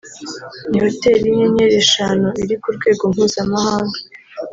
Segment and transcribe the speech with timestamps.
[0.69, 3.97] ni hoteli y’inyenyeri eshanu iri ku rwego mpuzamahanga